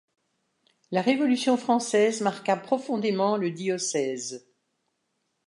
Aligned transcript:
La 0.89 1.03
Révolution 1.03 1.57
française 1.57 2.21
marqua 2.21 2.57
profondément 2.57 3.37
le 3.37 3.51
diocèse. 3.51 4.47